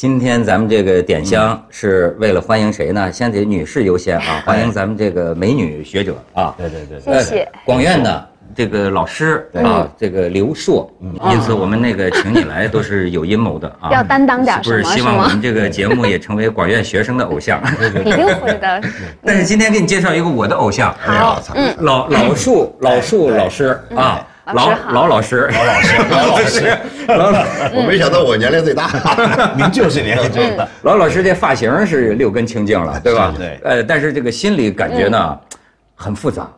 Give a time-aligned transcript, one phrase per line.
[0.00, 3.12] 今天咱们这个点香是为了欢迎谁呢？
[3.12, 6.54] 先得女士优先啊，欢迎咱们这个美女学者啊。
[6.56, 7.40] 对对对，谢谢。
[7.42, 11.14] 呃广院的这个老师啊，这个刘硕，嗯。
[11.30, 13.90] 因此我们那个请你来都是有阴谋的 啊。
[13.92, 15.42] 要担当点不是什么是希望我们？
[15.42, 17.62] 这个节目也成为广院学生的偶像。
[18.02, 18.82] 一定会的。
[19.22, 21.52] 但是今天给你介绍一个我的偶像，哎呀，操。
[21.54, 28.90] 嗯老老树老树老师啊，老老师老老师，老老师，老老师，老老我没想到我年龄最大，
[29.56, 30.66] 您就是年龄最大。
[30.82, 33.32] 老老师这发型是六根清净了，对吧？
[33.36, 33.60] 对。
[33.64, 35.38] 呃，但是这个心理感觉呢，
[35.94, 36.48] 很复杂。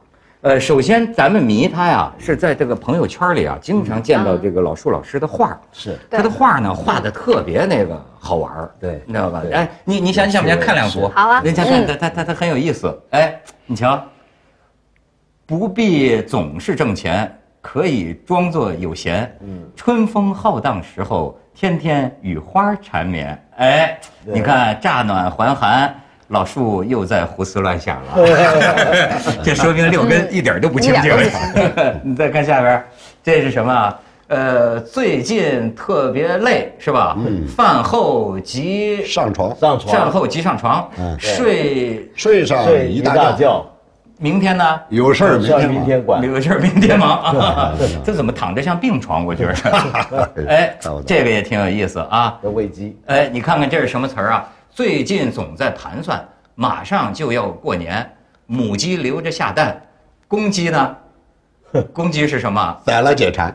[0.42, 5.96] 呃，首先咱们迷他呀，是在这个朋友圈里啊，经常见到这个老树老师的画是。
[6.10, 9.00] 他的画呢画的特别那个好玩儿对。
[9.06, 9.40] 你知道吧？
[9.52, 11.08] 哎，你你想想不想看两幅？
[11.14, 11.40] 好啊。
[11.44, 12.92] 人家他他他他很有意思。
[13.10, 14.04] 哎，你瞧，
[15.46, 19.34] 不必总是挣钱，可以装作有闲。
[19.40, 23.42] 嗯，春风浩荡时候，天天与花缠绵。
[23.56, 25.94] 哎，你看乍暖还寒。
[26.28, 28.14] 老树又在胡思乱想了，
[29.44, 31.12] 这说明六根一点都不清净。
[32.02, 32.88] 你再看下边儿，
[33.22, 34.00] 这是什么啊？
[34.28, 37.14] 呃，最近特别累，是吧？
[37.18, 37.46] 嗯。
[37.48, 42.10] 饭后即上床上床饭后即上床，嗯睡。
[42.16, 43.62] 睡上一一大，大觉，
[44.22, 44.80] 明天呢？
[44.88, 46.22] 有事儿明天明天管。
[46.22, 47.74] 有事儿明天忙。
[48.04, 49.26] 这怎么躺着像病床？
[49.26, 49.70] 我觉着。
[50.48, 52.38] 哎这个也挺有意思啊。
[52.40, 54.48] 的危机，哎，你看看这是什么词儿啊？
[54.70, 58.08] 最近总在盘算，马上就要过年，
[58.46, 59.76] 母鸡留着下蛋，
[60.28, 60.96] 公鸡呢？
[61.92, 62.76] 公鸡是什么？
[62.86, 63.52] 宰了解馋，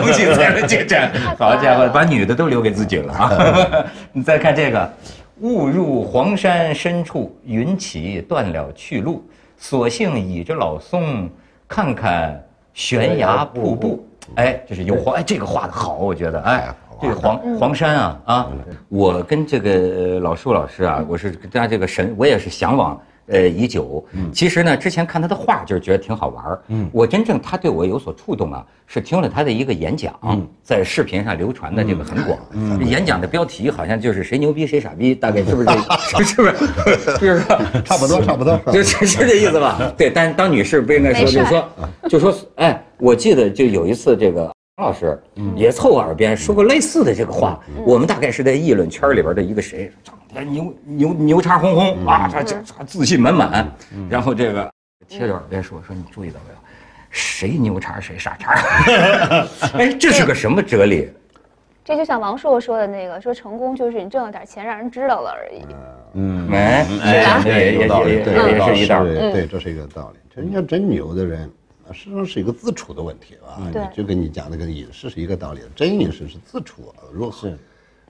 [0.00, 1.10] 公鸡宰了解馋。
[1.36, 3.84] 好家伙，把女的都留给自己了啊！
[4.12, 4.92] 你再看这个，
[5.40, 9.24] 误入黄山深处，云起断了去路，
[9.66, 11.26] 索性倚着老松，
[11.66, 12.38] 看看
[12.74, 14.06] 悬崖瀑布。
[14.34, 16.68] 哎，这是有黄，哎，这个画的好，我觉得，哎，
[17.00, 18.48] 这个黄黄山啊啊，
[18.90, 23.00] 我跟这个呃老树老师啊，我是跟他这个神，我也是向往。
[23.26, 24.04] 呃，已久。
[24.32, 26.60] 其实呢，之前看他的画就是觉得挺好玩儿。
[26.68, 30.14] 嗯，我真正他对我有所触动啊，是听了他的一个演讲，
[30.62, 32.38] 在视频上流传的这个很广。
[32.52, 36.22] 嗯，演讲的标题好像就是谁牛逼谁傻逼，大概是不是这？
[36.22, 36.56] 是不是？
[36.56, 37.40] 是不是？
[37.84, 38.56] 差不多差不多。
[38.72, 39.92] 就是是这意思吧？
[39.96, 41.68] 对，但是当女士不应该说，就说，
[42.08, 44.52] 就说，哎，我记得就有一次这个。
[44.76, 45.16] 王老师
[45.54, 49.88] 也凑我耳边说过类似的这个话，我们大概是在议论圈里边的一个谁，
[50.48, 53.70] 牛牛牛叉哄哄啊，这这这自信满满，
[54.10, 54.68] 然后这个
[55.06, 56.58] 贴着耳边说说你注意到没有，
[57.08, 58.52] 谁牛叉谁傻叉，
[59.78, 61.08] 哎，这是个什么哲理？
[61.84, 65.62] 这就像王朔说的那个，说成功就是你挣了点钱，让人知道了而已。
[66.14, 69.04] 嗯，哎，哎，也也也也对，也是一道。
[69.04, 69.14] 理。
[69.14, 70.18] 对，这是一个道理。
[70.34, 73.70] 人家真牛的人，啊实际上是一个自处的问题啊。
[73.72, 77.04] 对就跟你讲那个隐士是一个道理，真隐士是自处啊。
[77.12, 77.52] 如何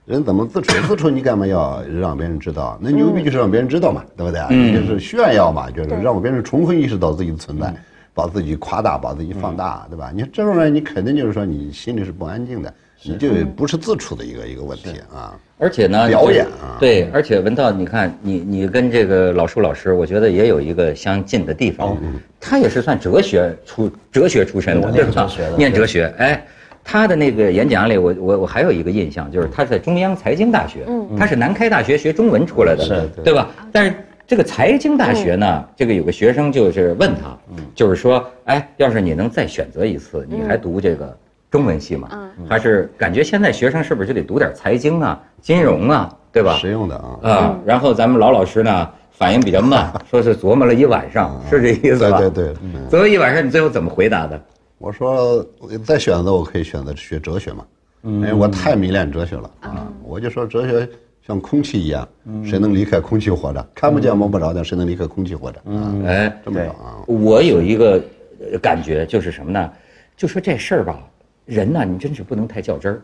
[0.06, 0.86] 人怎么自处？
[0.86, 2.78] 自处你干嘛要让别人知道？
[2.80, 4.40] 那牛逼就是让别人知道嘛，对不对？
[4.50, 7.74] 嗯你就是炫耀嘛，就是让别人充分意识到自己的存在，
[8.12, 10.12] 把自己夸大，把自己放大，对吧？
[10.14, 12.72] 你这种人，你肯定就是说你心里是不安静的，
[13.04, 15.38] 你就不是自处的一个一个问题啊。
[15.58, 21.96] 而且呢，表演啊对，而且文道，你看你你跟这个老舒老师，我觉得也有一个相近的地方，
[22.40, 25.56] 他也是算哲学出哲学出身的，嗯对吧念哲学的？
[25.56, 26.46] 念哲学，哎。
[26.86, 30.86] 他的那个演讲里，我我我还有一个印象，就是他在中央财经大学，
[31.18, 33.48] 他是南开大学学中文出来的，是对吧？
[33.72, 33.94] 但是
[34.26, 37.34] 这个财经大学呢，这个有个学生就是问他，
[37.74, 41.16] 就是说，哎，要是你能再选择一次，你还读这个
[41.54, 42.08] 中文系吗？
[42.48, 46.56] 还是感觉现在学生是不是就得读点财经啊、金融啊，对吧？
[46.58, 47.18] 实用的啊。
[47.22, 52.18] 啊，然后咱们老老师呢反应比较慢， 说是琢磨了一晚上，是这意思吧？
[52.18, 54.42] 对对对，嗯琢磨一晚上，你最后怎么回答的？
[54.78, 55.46] 我说
[55.84, 57.64] 再选择，我可以选择学哲学嘛，
[58.02, 59.86] 因为我太迷恋哲学了啊！
[60.02, 60.88] 我就说哲学
[61.24, 62.06] 像空气一样，
[62.44, 63.64] 谁能离开空气活着？
[63.76, 65.58] 看不见摸不着的，谁能离开空气活着？
[65.70, 68.02] 啊，哎，这么着啊，我有一个
[68.50, 69.70] 呃感觉，就是什么呢？
[70.16, 70.98] 就说这事儿吧，
[71.44, 73.02] 人呐，你真是不能太较真儿。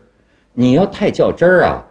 [0.53, 1.83] 你要太较真儿啊，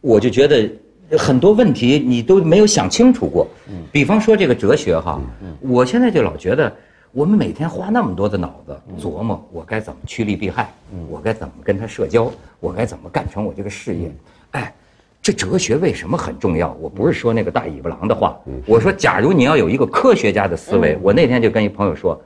[0.00, 0.70] 我就觉得
[1.16, 3.46] 很多问题你都没有想清楚过。
[3.90, 5.20] 比方说这个哲学哈，
[5.60, 6.72] 我现在就老觉得，
[7.12, 10.72] 我们每天花那么多的脑子琢磨，我该怎么趋利避害，
[11.08, 14.12] 我该怎么跟他社交，我该怎么干成我这个事业。
[14.52, 14.74] 哎，
[15.22, 16.76] 这哲学为什么很重要？
[16.80, 22.20] 我不是说那个大尾巴狼的话，我说，假如你要有一个科学家的思维，我那天就跟一朋友说，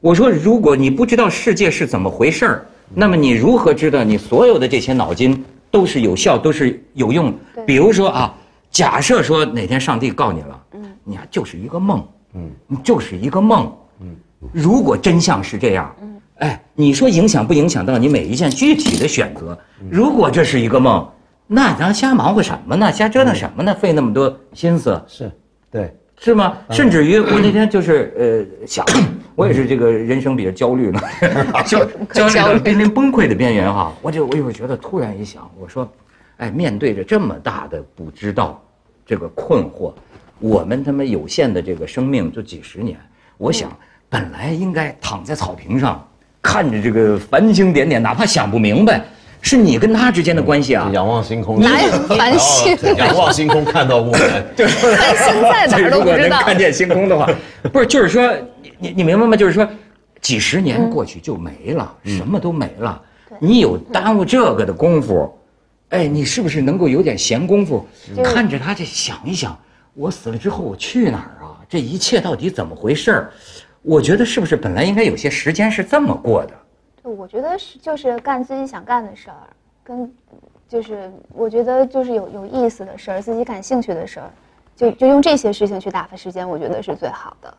[0.00, 7.32] 我说，如果你不知道世界是怎么回事儿，那么你如何知道你所有的这些脑筋都是有效，都是有用？
[7.66, 8.34] 比如说啊，
[8.70, 10.62] 假设说哪天上帝告你了，
[11.04, 14.16] 你看就是一个梦，嗯，你就是一个梦，嗯，
[14.52, 15.94] 如果真相是这样，
[16.36, 19.58] 哎，你说影响不影响到你每一件具体的选择？
[19.90, 21.08] 如果这是一个梦。
[21.46, 22.90] 那咱瞎忙活什么呢？
[22.90, 23.74] 瞎折腾什么呢？
[23.74, 25.30] 费那么多心思是，
[25.70, 26.56] 对，是吗？
[26.70, 28.84] 甚至于我那天就是呃想，
[29.36, 31.00] 我也是这个人生比较焦虑呢，
[31.66, 33.92] 焦焦虑到濒临崩溃的边缘哈。
[34.00, 35.90] 我就我一会儿觉得突然一想，我说，
[36.38, 38.62] 哎，面对着这么大的不知道，
[39.04, 39.92] 这个困惑，
[40.38, 42.98] 我们他妈有限的这个生命就几十年，
[43.36, 43.70] 我想
[44.08, 46.06] 本来应该躺在草坪上，
[46.40, 49.04] 看着这个繁星点点，哪怕想不明白。
[49.44, 50.90] 是你跟他之间的关系啊！
[50.94, 52.74] 仰望星空，哪有繁星？
[52.96, 54.20] 仰望星空看到我们，
[54.56, 56.16] 对，繁星在哪儿都不知道。
[56.16, 57.28] 如果能看见星空的话，
[57.70, 58.32] 不是，就是说，
[58.78, 59.36] 你你明白吗？
[59.36, 59.68] 就是说，
[60.22, 62.98] 几十年过去就没了，什么都没了。
[63.38, 65.30] 你有耽误这个的功夫，
[65.90, 67.86] 哎，你是不是能够有点闲工夫，
[68.24, 69.54] 看着他这想一想，
[69.92, 71.60] 我死了之后我去哪儿啊？
[71.68, 73.30] 这一切到底怎么回事儿？
[73.82, 76.54] 我觉得是不是本来应该有些时间是这么过的？
[77.10, 79.36] 我觉得是就是干自己想干的事儿，
[79.84, 80.10] 跟
[80.66, 84.30] 就是我觉得就是有有意思的事儿，自己感兴趣的事儿，
[84.74, 87.54] 就就用这些事情去打发时间，我觉得是最好的。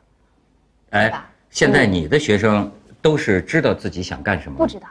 [0.90, 1.14] 哎，
[1.52, 2.70] 现在你的学生
[3.02, 4.58] 都是知道自己想干什么？
[4.58, 4.88] 不知道。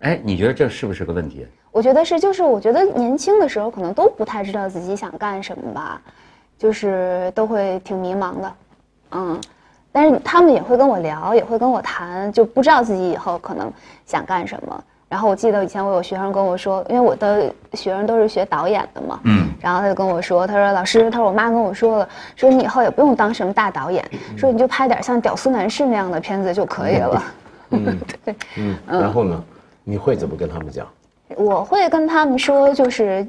[0.00, 1.46] 哎，你觉得这是不是个问题？
[1.70, 6.00] 我觉得是，就是我觉得年轻的时候可能都不太知道自己想干什么吧，
[6.58, 8.54] 就是都会挺迷茫的，
[9.10, 9.40] 嗯。
[9.92, 13.70] 但是他们也会跟我聊，也会跟我谈，就不知道自己以后可能
[14.06, 14.84] 想干什么。
[15.08, 24.02] 然后我记得以前我有学生跟我说，因为我的学生都是学导演的嘛，嗯，然后他就跟我说，他说老师，他说我妈跟我说了，说你以后也不用当什么大导演，
[24.38, 27.22] 说你就拍点像《屌丝男士》那样的片子就可以了。
[27.70, 29.44] 嗯，对，嗯，然后呢，
[29.84, 30.86] 你会怎么跟他们讲？
[31.36, 33.26] 我会跟他们说，就是。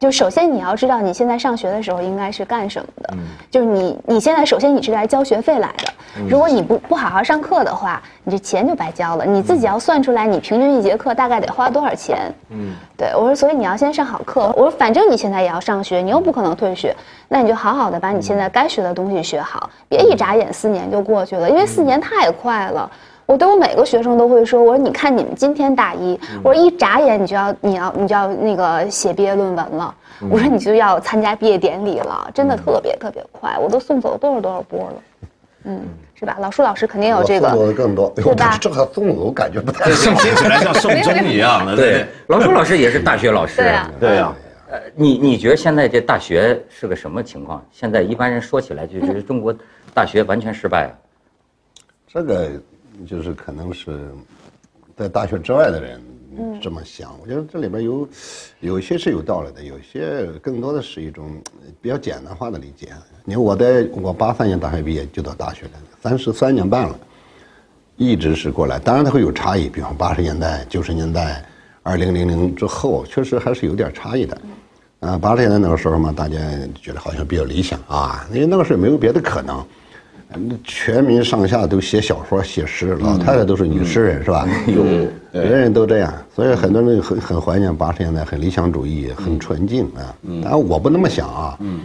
[0.00, 3.14] 就首先你要知道你现在上学的时候应该是干什么的，
[3.50, 5.92] 就是你你现在首先你是来交学费来的，
[6.26, 9.26] 如果你不不好好上课的话，你这钱就白交了。
[9.26, 12.32] 你自己要算出来你平均一节课大概得花多少钱。
[12.48, 14.50] 嗯，对我说，所以你要先上好课。
[14.56, 16.96] 我说，反正你现在也要上学，你又不可能退学，
[17.28, 22.90] 那你就好好的把你现在该学的东西学好，别一眨眼四年就过去了，因为四年太快了。
[23.30, 29.94] 我对我每个学生都会说，我说你看你们今天大一，我说一眨眼你就要你要你就要那个写毕业论文了，
[30.28, 34.94] 我说你就要参加毕业典礼了，真的特别特别快，我都送走多少多少波了，
[35.62, 35.80] 嗯，
[36.14, 36.38] 是吧？
[36.40, 38.58] 老舒老师肯定有这个，送走的更多，对吧？
[38.60, 41.76] 这还送走感觉不太， 听起来像送终一样的。
[41.76, 44.36] 对，老舒老师也是大学老师，对啊，对啊。
[44.72, 47.64] 呃，你你觉得现在这大学是个什么情况？
[47.70, 49.54] 现在一般人说起来就觉得中国
[49.94, 50.98] 大学完全失败了，
[52.12, 52.50] 这个。
[53.06, 54.10] 就是可能是
[54.96, 56.00] 在大学之外的人
[56.60, 58.08] 这么想，我觉得这里边有
[58.60, 61.42] 有些是有道理的，有些更多的是一种
[61.80, 62.88] 比较简单化的理解。
[63.24, 66.98] 你看，我在我八三年大学毕业就到大学来了，三十三年半了，
[67.96, 68.78] 一直是过来。
[68.78, 71.44] 当然它会有差异，比方八十年代、九十年代、
[71.82, 74.40] 二零零零之后，确实还是有点差异的。
[75.00, 76.38] 啊，八十年代那个时候嘛，大家
[76.80, 79.64] 觉得好像比较理想啊，因为那个时候没有别的可能。
[80.32, 84.48] 那全民上下都写小说写诗，老太太都是女诗人是吧？
[84.66, 84.84] 有，
[85.32, 90.14] 人人都这样，所以很多人很很怀念八十年代，很理想主义，很纯净啊。
[90.42, 91.56] 当然我不那么想啊。
[91.60, 91.80] 嗯。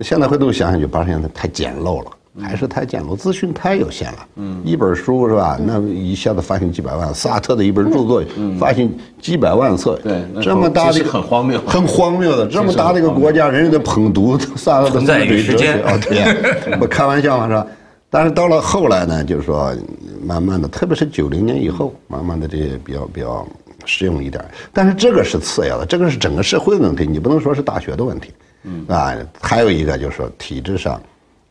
[0.00, 4.18] 现在回头想想，就八十年代太简陋了，还是太简陋，资讯太有限了。
[4.36, 4.60] 嗯。
[4.64, 5.60] 一本书是吧？
[5.62, 8.24] 那一下子发行几百万，萨特的一本著作
[8.58, 10.00] 发行几百万册。
[10.02, 10.24] 对。
[10.42, 11.60] 这么大的很荒谬。
[11.66, 17.66] 很荒谬的，这么大的一个国家，人人都捧读萨特的《在时间》啊，对， 不开玩笑嘛是吧？
[18.12, 19.74] 但是到了后来呢，就是说，
[20.22, 23.48] 慢慢的，特别是九零年以后，慢慢的这些比较比较
[23.86, 24.44] 实用一点。
[24.70, 28.30] 但是这个是次要的，这个是整个社会的问题，你不能说是大学的问题，
[28.64, 29.16] 嗯啊。
[29.40, 31.00] 还有一个就是说，体制上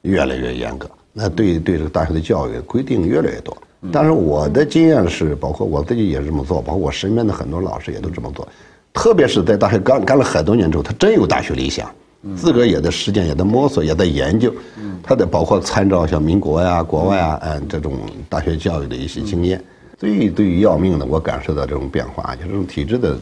[0.04, 3.58] 越来越严格，那对对这个大学的教育规定越来越多。
[3.92, 8.48] 但是我的经验是，包括我自己也是这么做，包括我身边的很多老师也都这么做，
[8.94, 11.90] 特别是在大学干干了很多年之后，他真有大学理想。
[12.36, 14.54] 自个儿也在实践，也在摸索，也在研究，
[15.02, 17.94] 他得包括参照像民国呀、国外啊，嗯，这种
[18.30, 19.62] 大学教育的一些经验。
[19.98, 23.18] 最最要命的，我感受到这种变化，就是这种体制的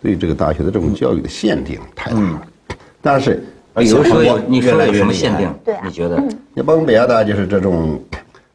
[0.00, 2.42] 对这个大学的这种教育的限定太大了。
[3.00, 3.44] 但是，
[3.76, 5.52] 有时候你说有什么限定？
[5.64, 6.22] 对你觉得？
[6.54, 8.00] 你甭别的，就是这种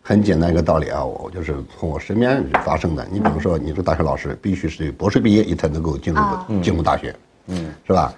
[0.02, 3.06] 很简单一个道理啊，我就是从我身边发生的。
[3.12, 6.22] 你比如说，你这大学老师必须是博士毕业，你才能够进入
[6.62, 7.14] 进入大学，
[7.48, 8.14] 嗯，是吧？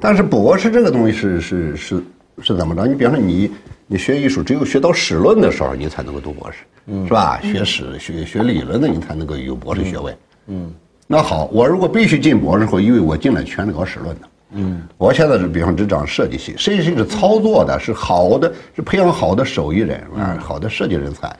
[0.00, 2.04] 但是博士这个东西是是是
[2.42, 2.86] 是怎么着？
[2.86, 3.50] 你比方说你
[3.86, 6.58] 你学艺术，只有学到史论的时候，你才能够读博士，
[7.06, 7.40] 是吧？
[7.42, 10.16] 学史学学理论的，你才能够有博士学位。
[10.48, 10.72] 嗯，
[11.06, 14.28] 那好，我如果必须进博士后，因为我进来全是搞史论的。
[14.56, 21.34] 嗯，我现在是比方只讲设计系，设计系是操作的，是好的，是培养好的手艺人啊，好的设计人才。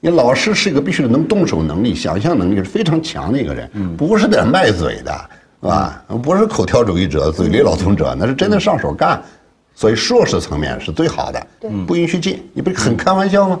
[0.00, 5.30] 你老师是一个必须能动手能力、想象能力是非常强的一个人，不是在卖嘴的，
[5.66, 6.02] 是吧？
[6.22, 9.20] 不是口条主义者、嘴里老从者，那是真的上手干。
[9.74, 11.46] 所以硕士层面是最好的，
[11.86, 13.60] 不允许进，你不是很开玩笑吗？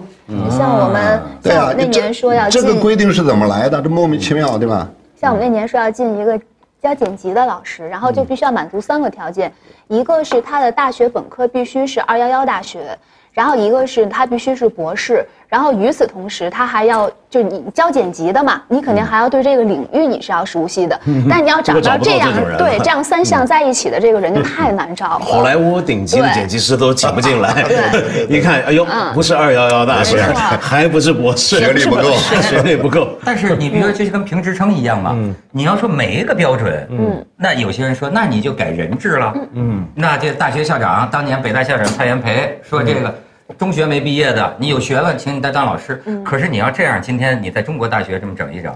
[0.50, 3.82] 像我们对啊，那年说要这个规定是怎么来的？
[3.82, 4.88] 这莫名其妙，对吧？
[5.20, 6.40] 像我们那年说要进一个
[6.80, 9.52] 教剪辑的老师，然后就必须要满足三个条件，
[9.88, 12.98] 一个是他的大学本科必须是二幺幺大学，
[13.32, 20.98] 然后一个是他必须是博士，然后与此同时他还要就你教剪辑的嘛，你肯定还要对这个领域你是要熟悉的，
[21.30, 25.20] 但你要找到到这样这对这样三项在一起的这个人就太难找了。
[25.20, 27.62] 好莱坞顶级的剪辑师都请不进来。
[27.62, 30.20] 对，一看，哎呦，不是二幺幺大学，
[30.60, 32.12] 还不是博士，学历不够
[32.42, 33.08] 学历不够。
[33.24, 35.16] 但是你比如说，就跟评职称一样嘛，
[35.52, 43.14] 你要说每一个标准，嗯，那有些人说，那你就改人治了，嗯，那这大学校长当年北大校长蔡元培说这个。
[43.58, 46.02] 中学没毕业的，你有学问，请你再当老师。
[46.24, 48.74] 可是你要这样，今天你在中国大学这么整一整，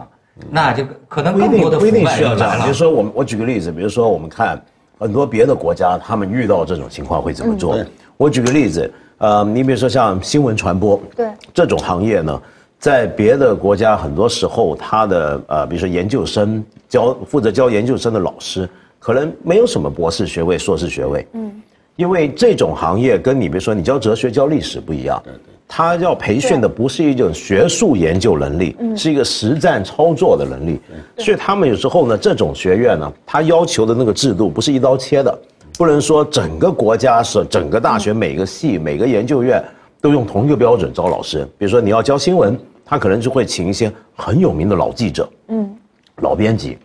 [0.51, 2.61] 那就可能不一定更多的不一定腐败需要这样。
[2.61, 2.73] 比如。
[2.73, 4.61] 说，我们我举个例子，比如说我们看
[4.99, 7.75] 很多别的国家，他们遇到这种情况会怎么做？
[7.75, 7.85] 对
[8.17, 12.43] 我举个例子，呃，你比如说像新闻传播，对这种行业呢，
[12.79, 21.51] 在别的国家很多时候，他的呃，比如说研究生教负责教研究生的老师，可能没有什么博士学位、硕士学位，嗯，
[21.97, 25.23] 因为这种行业跟你比如说你教哲学、教历史不一样，
[25.69, 30.81] 他要培训的不是一种学术研究能力，是一个实战操作的能力。
[31.19, 35.39] 所以他们有时候呢，这种学院呢，他要求的那个制度不是一刀切的，
[35.79, 39.63] 不能说整个国家是整个大学每个系每个研究院
[40.01, 41.47] 都用同一个标准招老师。
[41.59, 45.71] 比如说你要教新闻，他可能就会请一些很有名的老记者，嗯，
[46.17, 46.79] 老编辑。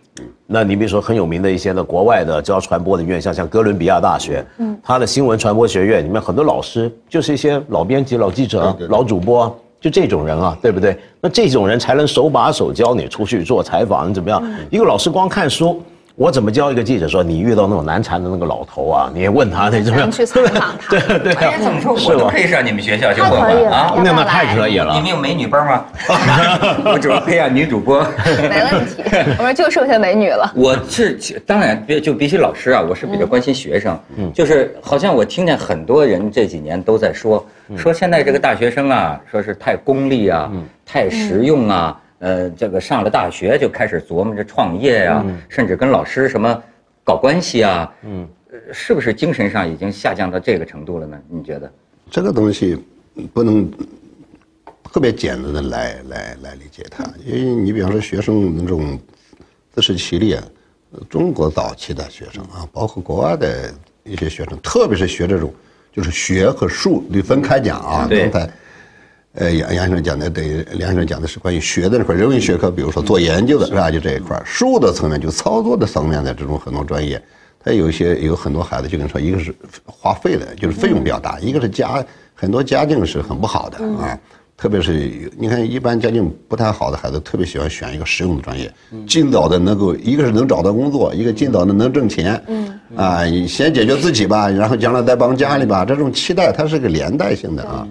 [0.46, 10.96] 那你比如说很有名的一些呢国外的教传播的院校，像哥伦比亚大学，嗯，它的新闻传播学院里面很多老师就是一些老编辑、老记者、对对对老主播啊，就这种人啊，对不对？
[11.20, 14.42] 那这种人才能手把手教你出去做采访，你怎么样？
[14.70, 15.82] 一个老师光看书。
[16.16, 20.10] 我怎么教一个记者说，你遇到那种难缠的那个老头啊，你也问他，你怎么样？
[20.10, 22.14] 去 采访他对对哎呀，啊怎么说是吧？
[22.14, 24.02] 我都可以上你们学校去混太可以了混啊！
[24.02, 25.84] 那么太可以了你们有美女班吗？
[26.90, 28.00] 我主要培养女主播。
[28.24, 29.02] 没问题，
[29.38, 30.50] 我说就剩下美女了。
[30.56, 33.98] 我是当然别就比起老师啊，我是比较关心学生。
[34.16, 37.44] 嗯，就是好像我听见很多人这几年都在说，
[37.76, 40.50] 说现在这个大学生啊，说是太功利啊，
[40.86, 46.62] 太实用啊，呃，这个上了大学就开始琢磨着创业呀、甚至跟老师什么
[47.04, 48.26] 搞关系啊，嗯，
[48.72, 51.18] 是不是精神上已经下降到这个程度了呢？
[51.28, 51.70] 你觉得？
[52.10, 52.78] 这个东西
[53.34, 53.70] 不能
[54.92, 58.98] 特别简单的来来来理解它，因为你比方说学生那种
[59.72, 60.36] 自食其力
[61.10, 65.52] 中国早期的学生啊，包括国外的一些学生，特别是学这种
[65.92, 68.06] 就是学和术得分开讲啊。
[68.08, 68.50] 对刚才
[69.36, 73.90] 呃杨杨先生讲的对，梁先生讲的是关于学的那块人文学科，比如说做研究的是吧？
[73.90, 77.22] 就这一块儿，术的层面就操作的层面的这种很多专业。
[77.62, 84.18] 他有一些有很多孩子就跟你说，一个是花费的，就是费用比较大；一个是家很多家境是很不好的啊，
[84.56, 88.72] 特别是你看一般家境不太好的孩子，特别喜欢选一个实用的专业，
[89.06, 92.40] 尽早的能够一个是能找到工作，一个尽早的能挣钱，
[92.94, 97.86] 啊，你先解决自己吧，然后将来再帮家里吧，这种期待它是个连带性的啊。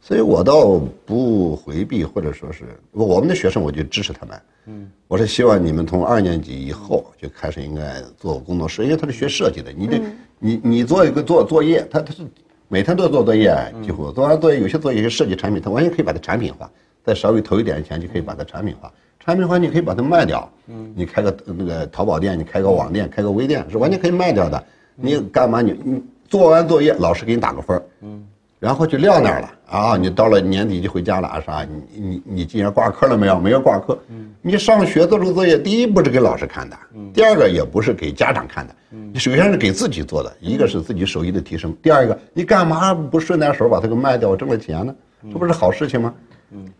[0.00, 4.40] 所以我倒不回避，或者说是我们的学生，我就支持他们。
[4.66, 10.00] 嗯，我是希望你们从二年级以后就开始应该做工作室，因为他是学设计的，你得、
[10.38, 12.22] 你你做一个做作业，他他是
[12.68, 16.70] 每天都要做作业，几乎做完作业有些作业是设计产品，他完全可以把它产品化，
[17.04, 18.92] 再稍微投一点钱就可以把它产品化。
[19.18, 24.64] 产品化你可以把它卖掉，嗯，你开个呃那个淘宝店，你开个网店，开个微店是完全可以卖掉的。
[24.96, 28.26] 你干嘛你你做完作业，老师给你打个分儿，嗯。
[28.60, 29.96] 然后就撂那儿了啊！
[29.96, 31.40] 你到了年底就回家了啊？
[31.40, 31.64] 啥？
[31.64, 33.40] 你你你今年挂科了没有？
[33.40, 33.98] 没有挂科。
[34.42, 36.76] 你上学做这个作业，第一不是给老师看的，
[37.14, 38.74] 第二个也不是给家长看的，
[39.12, 44.94] 你首先是给自己做的，一个是自己手艺的提升，第二个你干嘛不顺带手把它给卖掉，挣了钱呢？
[45.32, 46.12] 这不是好事情吗？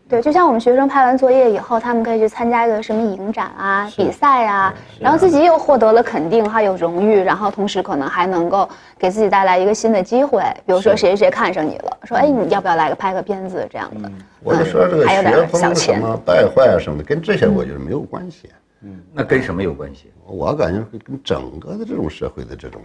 [0.09, 8.67] 对，就像我们学生拍完作业以后，他们可以去参加一个什么影展啊、比赛啊，然后自己又获得了肯定，还有荣誉，然后同时可能还能够
[8.99, 14.11] 给自己带来一个新的机会，比如说谁谁谁看上你了，说哎你要不要来个拍个片子这样的，
[14.43, 16.01] 我就说这个还有点学风什小钱。
[16.01, 18.49] 么败坏啊什么的，跟这些我觉得没有关系。
[18.83, 20.11] 嗯那跟什么有关系？
[20.25, 22.81] 我感觉跟整个的这种社会的这种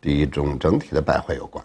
[0.00, 1.64] 第一种整体的败坏有关。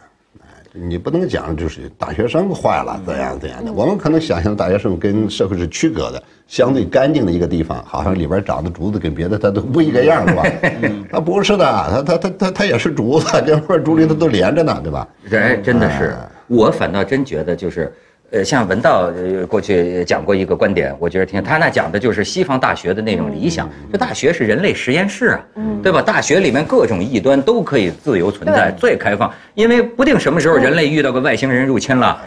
[0.77, 3.71] 哎，你不能讲就是大学生坏了怎样怎样的。
[3.71, 10.43] 我们可能想象大学生跟社会是区隔的，相对干净的一个地方，好像里边长的竹子跟别的它都不一个样，是吧？
[11.11, 15.07] 它不是的，它它它它它也是竹子，这块竹林它都连着呢，对吧？
[15.31, 16.15] 哎，真的是，
[16.47, 17.93] 我反倒真觉得就是。
[18.29, 25.45] 呃，像文道呃过去讲过一个观点，我觉得挺他那讲的就是西方大学的那种理想，这大学是人类实验室啊，
[25.81, 26.01] 对吧？
[26.01, 32.21] 大学里面各种异端都可以自由存在，最开放，因为不定什么时候人类遇到个外星人入侵了，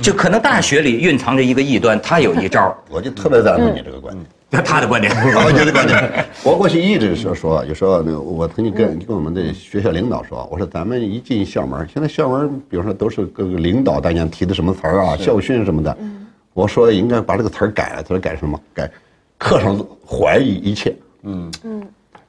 [0.00, 2.74] 就可能大学里蕴藏着一个异端，他有一招。
[2.88, 4.24] 我就特别赞同你这个观点。
[4.62, 5.12] 他的观点，
[5.44, 6.26] 我觉得观点。
[6.42, 15.96] 我过去一直说说，就说那个我曾经跟跟我们的学校领导说，我说咱们一进校门，现在校门，比如说都是各个领导大家提的什么词儿啊，校训什么的，
[16.52, 18.02] 我说应该把这个词儿改了。
[18.02, 18.60] 他说改什么？
[18.72, 18.90] 改
[19.38, 20.94] 课上怀疑一切。
[21.22, 21.86] 嗯嗯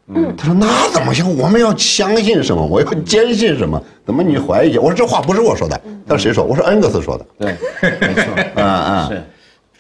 [0.08, 0.36] 嗯。
[0.38, 1.38] 他说那怎么行？
[1.38, 2.66] 我们要相信什么？
[2.66, 3.82] 我要坚信什么？
[4.06, 4.78] 怎么你怀疑？
[4.78, 6.44] 我说这话不是我说的，那谁说？
[6.44, 7.26] 我说恩格斯说的。
[7.38, 7.56] 对，
[8.00, 8.24] 没错。
[8.56, 9.08] 嗯 嗯。
[9.10, 9.24] 是。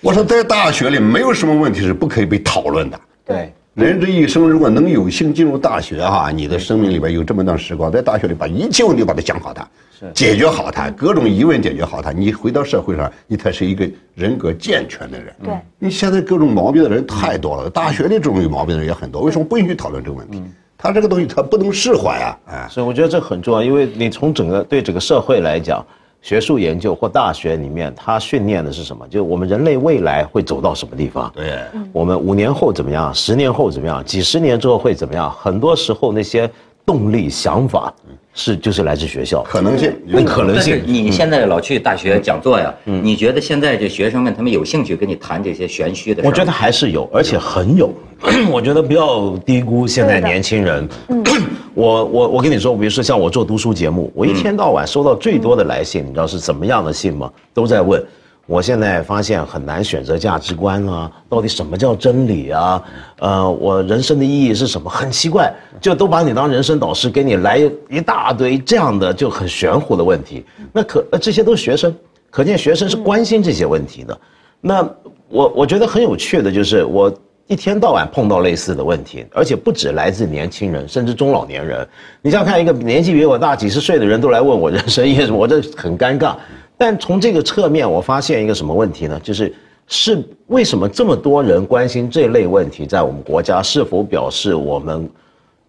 [0.01, 2.99] 我说，在大学里没有什么问题是不可以被讨论的。
[3.25, 9.67] 对，人这一生如果能有幸进入大学哈，你的生命里边有这么段时光，在大学里把一切问题把它讲好它，
[10.13, 15.33] 解决好它，各种疑问解决好它，你回到社会上，你才是一个人格健全的人。
[15.43, 20.43] 对，你现在各种毛病的人太多了，大学里这种有毛病的人也很多，为什么不允许讨论这个问题？
[20.77, 22.37] 他这个东西他不能释怀啊！
[22.45, 25.83] 哎，所以我觉得这很重要，因为你从整个对整个社会来讲。
[26.25, 29.07] 学术研究或大学里面，它训练的是什么？
[29.07, 31.31] 就是我们人类未来会走到什么地方？
[31.35, 31.59] 对，
[31.93, 33.13] 我们五年后怎么样？
[33.13, 34.03] 十年后怎么样？
[34.03, 35.29] 几十年之后会怎么样？
[35.29, 36.49] 很多时候那些
[36.83, 37.93] 动力、想法
[38.35, 40.83] 是就是来自学校可能性，那可能性。
[40.85, 42.71] 你现在老去大学讲座呀？
[42.83, 46.21] 你觉得现在这学生们他们有兴趣跟你谈这些玄虚的？
[46.23, 47.89] 我觉得还是有，而且很有。
[48.51, 50.87] 我觉得不要低估现在年轻人。
[51.73, 57.31] 我我我跟你说，比如说像我做读书节目，我一天到晚收到最多的来信，你知道是怎么样的信吗？
[57.53, 58.03] 都在问，
[58.45, 62.83] 我现在发现很难选择价值观啊，到底什么叫真理啊？
[63.19, 64.89] 呃，我人生的意义是什么？
[64.89, 67.57] 很奇怪，就都把你当人生导师，给你来
[67.89, 70.45] 一大堆这样的就很玄乎的问题。
[70.71, 71.95] 那可呃这些都是学生，
[72.29, 74.17] 可见学生是关心这些问题的。
[74.61, 74.87] 那
[75.29, 77.13] 我我觉得很有趣的就是我。
[77.47, 81.87] 一天到晚碰到类似的问题，而且不止来自年轻人，甚至中老年人。
[82.23, 86.35] 你像看一个年纪比我大几十岁的人都来问我人生意义，我这很尴尬。
[86.77, 89.19] 但从这个侧面，我发现一个什么问题呢？
[89.23, 89.53] 就是
[89.87, 95.09] 是为什么这么多人关心这类问题，在我们国家是否表示我们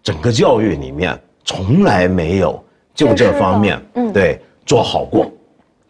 [0.03, 2.61] 整个教育里面从来没有
[2.93, 3.81] 就这方面
[4.13, 5.31] 对做好过？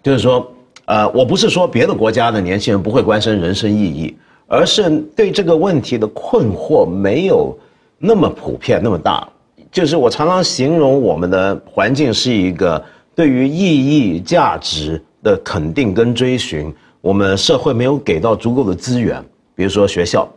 [0.04, 0.52] 就是说，
[0.86, 4.18] 呃，我不是说别的国家的年轻人不会关心人生意义。
[4.50, 7.54] 而是对这个问题的困惑没有
[7.98, 9.28] 那么普遍那么大，
[9.70, 12.82] 就是我常常形容我们的环境是一个
[13.18, 19.20] 对于意义价值的肯定跟追寻，我们社会没有给到足够的资源。
[19.56, 20.30] 比如说学校，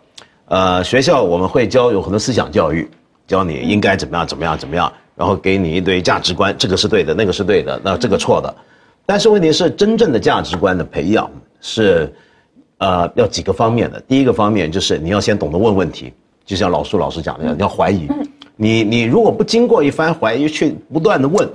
[0.47, 2.89] 呃，学校我们会教有很多思想教育，
[3.27, 8.57] 教你应该怎么样怎么样怎么样，然后给你一堆价值观，这个是对的，那个是对的，那这个错的。
[9.05, 12.11] 但是问题是，真正的价值观的培养是。
[12.79, 14.01] 呃，要几个方面的。
[14.09, 16.11] 第一个方面就是你要先懂得问问题，
[16.47, 18.09] 就像老苏老师讲的，你要怀疑。
[18.57, 21.47] 你你如果不经过一番怀疑，去不断的问，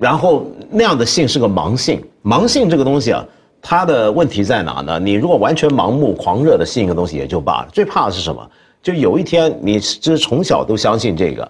[0.00, 2.02] 然后那样的信是个盲信。
[2.24, 3.24] 盲信这个东西啊，
[3.60, 4.98] 它的问题在哪呢？
[4.98, 8.50] 你如果完全盲目狂热的信一个东西也就罢了，最怕的是什么？
[8.82, 11.48] 就有一天你是从小都相信这个，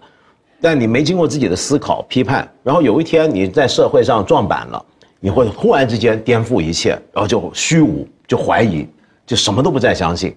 [0.60, 4.84] 但你没经过自己的思考批判，然后有一天你在社会上撞板了，
[5.20, 8.86] 你会忽然之间颠覆一切，然后就虚无，就怀疑。
[9.26, 10.34] 就什么都不再相信，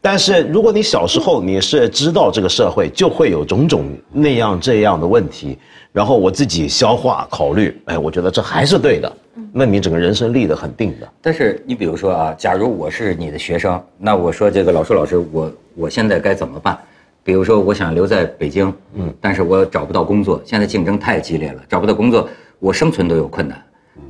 [0.00, 5.58] 但是如果你小时候你是知道这个社会就会有种种那样这样的问题，
[5.96, 9.10] 然后我自己消化考虑，哎，我觉得这还是对的，
[9.50, 11.08] 那你整个人生立得很定的。
[11.22, 16.78] 但是你比如说啊，假如我是你的学生，那我说这个老师老师，我我现在该怎么办？
[17.24, 22.28] 比如说我想留在北京，嗯，但是我找不到工作，现在竞争太激烈了，找不到工作，
[22.58, 23.56] 我生存都有困难。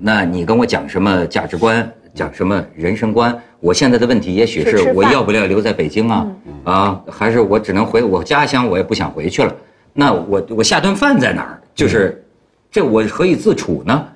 [0.01, 1.89] 那你跟我讲什么价值观？
[2.13, 3.33] 讲什么人生观？
[3.61, 6.27] 我现在的问题也许是我要不要留在北京啊？
[6.65, 8.67] 啊，还是我只能回我家乡？
[8.67, 9.55] 我也不想回去了。
[9.99, 11.61] 那我我下顿饭在哪儿？
[11.75, 12.23] 就是
[12.71, 14.07] 这我何以自处呢？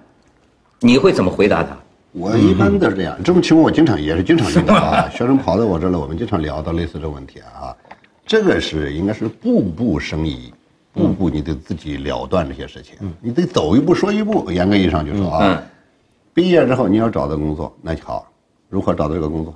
[0.78, 1.76] 你会怎么回答他？
[2.12, 3.16] 我一般都是这样。
[3.24, 5.08] 这种情况我经常也是经常遇到啊。
[5.08, 7.74] 学生跑到我这儿来，我们经常聊到类似的问题啊。
[8.26, 10.52] 这个是应该是步步生疑，
[10.92, 12.94] 步步你得自己了断这些事情。
[13.20, 14.50] 你得走一步说一步。
[14.50, 15.62] 严格意义上就说啊。
[16.34, 18.26] 毕业之后你要找到工作，那就好，
[18.68, 19.54] 如何找到这个工作？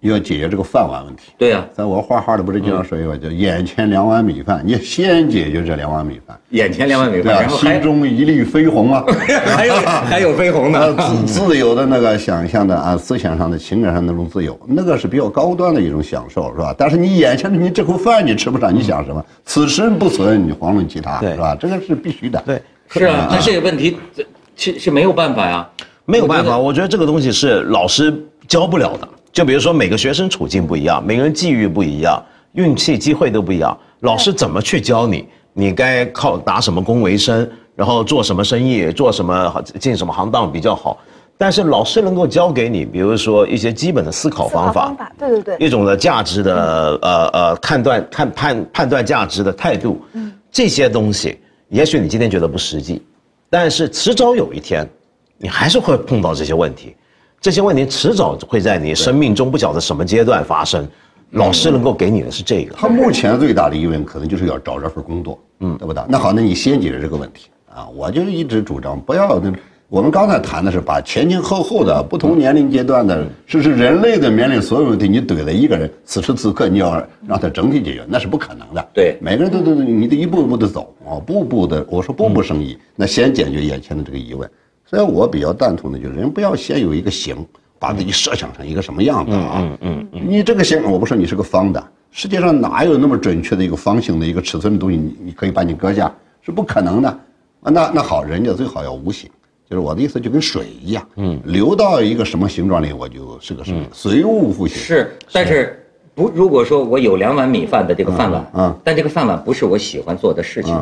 [0.00, 1.32] 要解决这个饭碗问题。
[1.36, 9.04] 对呀、在我画画的不是经常说一个叫“眼前两碗米饭”，你先解决这两碗米饭，眼前两碗米饭，对啊，然后心中一粒飞鸿啊。
[9.46, 11.04] 还有还有飞鸿呃呢。
[11.26, 16.74] 自自由的那个想象的啊，思想上的、情感上的那种自由，那个是比较高端的一种享受，是吧？
[16.76, 19.24] 但是你眼前的你这口饭你吃不上，你想什么？
[19.44, 21.56] 此生不存，你遑论其他，对是吧？
[21.58, 22.42] 这个是必须的。
[22.46, 24.24] 对，是啊，那这个问题这
[24.56, 25.68] 是是没有办法呀，
[26.04, 28.14] 没有办法，我觉得这个东西是老师
[28.46, 29.08] 教不了的。
[29.36, 35.28] 就比如说每个学生处境不一样，每个人际遇不一样，运气、机会都不一样，老师怎么去教你？
[35.52, 40.96] 你该靠打什么工为生，然后做什么生意，做什么进什么行当比较好？
[41.36, 50.32] 但是老师能够教给你，比如说一些基本的思考方法，方法，对对对，一种的价值的呃呃判断看判判断价值的态度，嗯。
[50.50, 53.02] 这些东西，也许你今天觉得不实际，
[53.50, 54.88] 但是迟早有一天，
[55.36, 56.96] 你还是会碰到这些问题，
[57.46, 60.84] 这些问题迟早会在你生命中不晓得什么阶段发生，
[61.30, 62.74] 老师能够给你的是这个。
[62.74, 66.02] 他目前最大的疑问可能就是要找这份工作，嗯，对不对？
[66.08, 67.86] 那好，那你先解决这个问题啊！
[67.94, 69.52] 我就一直主张不要那。
[69.88, 78.84] 我们刚才谈的是把前前后后的不同年龄阶段的，甚至人类的面临所有问题，你怼了一个人，此时此刻你要让他整体解决，那是不可能的。
[78.92, 84.50] 对每个人都都你得一步一步的走啊，步步的，我说步步生疑，那先解决眼前的这个疑问。
[84.86, 87.36] 所以我比较赞同的就是人不要先有一个形，
[87.78, 89.76] 把自己设想成一个什么样子啊。
[89.80, 97.08] 嗯嗯你这个形，我不说你是个方的，世界上哪有那么准确的一个方形的一个尺寸的东西，你你可以把你搁下，是不可能的。
[97.08, 99.28] 啊，那那好，人家最好要无形，
[99.68, 104.76] 就是我的意思，就跟水一样，嗯，流到一个什么形状里，我就是个什么，随物复形。
[104.76, 110.80] 是，但是不，如果说我有两碗米饭的这个饭碗，嗯嗯但这个饭碗不是我喜欢做的事情，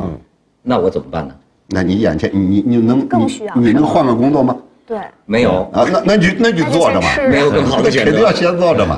[0.63, 1.35] 那我怎么办呢？
[1.69, 4.57] 那你眼前你你你能你你能换个工作吗？
[4.87, 8.95] 对，没有，啊，那那你就那就坐着嘛，没有更好的选择肯定要先坐着嘛。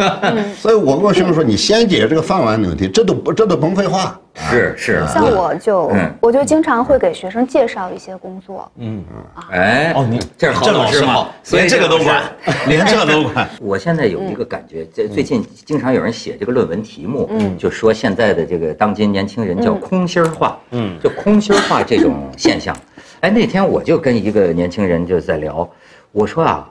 [0.57, 4.19] 所以我跟我学生说，你先解决这个饭碗的问题，这都不这都甭废话。
[4.51, 6.13] 是是，像我就嗯。
[6.21, 9.03] 我就经常会给学生介绍一些工作，嗯。
[9.51, 12.23] 哎，哦，你这是好老师嘛，所以这个都管，
[12.67, 13.49] 连这个都管。
[13.61, 22.77] 我现在有一个感觉，这最近经常有人写这个论文题目，就说现在的这个当今年轻人叫空心儿化，嗯，就空心儿化这种现象。
[23.21, 25.69] 哎，那天我就跟一个年轻人就在聊，
[26.13, 26.71] 我说啊，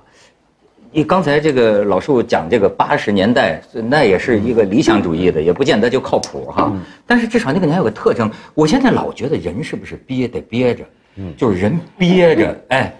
[0.91, 6.71] 你刚才这个老树讲这个八十年代，那也是一个理想主义的，也不见得就靠谱哈。
[7.05, 10.83] 但是至少那个年代有个特征，我现在老觉得人是不是憋得憋着，
[11.35, 12.93] 就是人憋着， 哎，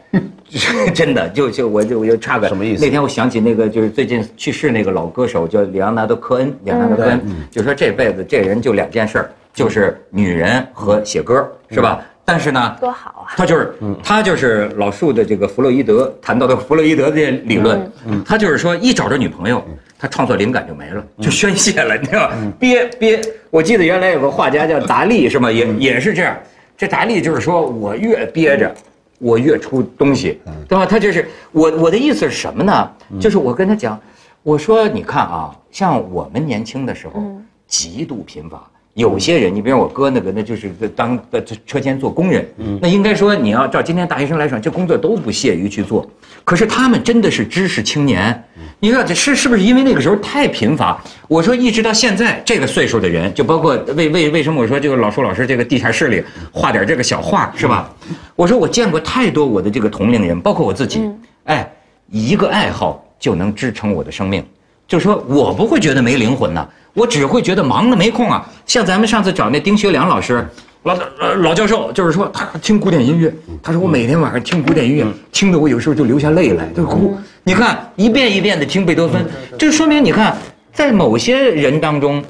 [0.93, 12.01] 真的就就我就我就差个什么意思那天我想起那个就是最近去世那个老歌手叫里昂纳多·科恩，里昂纳多·科恩就说这辈子这人就两件事儿，就是女人和写歌，是吧？
[12.27, 13.37] 但是呢，多好啊！
[13.37, 17.89] 他就是他就是老树的这个弗洛伊德谈到的弗洛伊德的理论，
[18.25, 19.63] 他就是说一找着女朋友，
[19.99, 22.53] 他创作灵感就没了，就宣泄了，你知道吗？
[22.59, 25.51] 憋憋，我记得原来有个画家叫达利，是吗？
[25.51, 26.35] 也也是这样。
[26.75, 28.73] 这达利就是说我越憋着，
[29.19, 30.83] 我越出东西，对吧？
[30.83, 32.91] 他就是我我的意思是什么呢？
[33.21, 34.01] 就是我跟他讲，
[34.41, 37.23] 我说你看啊，像我们年轻的时候，
[37.67, 38.67] 极度贫乏。
[38.95, 42.47] 有些人，你比如我哥那个，那就是当在车间做工人，
[42.81, 46.09] 那应该说你要照今天大学生来说，这工作都不屑于去做。
[46.45, 48.41] 可是他们真的是知识青年，
[48.79, 51.03] 你说这是是不是因为那个时候太贫乏？
[51.27, 57.93] 我说一直到现在这个岁数的人，就包括为为为什么我说这个老舒老师这个地下室里画点这个小画是吧？
[58.37, 61.01] 我说我见过太多我的这个同龄人，包括我自己，
[61.43, 61.69] 哎，
[62.09, 64.41] 一个爱好就能支撑我的生命。
[64.87, 68.43] 就说我不会觉得没灵魂呐，我只会觉得忙的没空啊。
[68.65, 70.43] 像咱们上次找那丁学良老师，
[70.81, 73.31] 老老老教授，就是说他听古典音乐，
[73.61, 77.15] 他说我每天晚上听古典音乐，听得我有时候就流下泪来，就哭。
[77.43, 79.23] 你看一遍一遍的听贝多芬，
[79.59, 80.35] 这说明你看
[80.73, 82.23] 在某些人当中。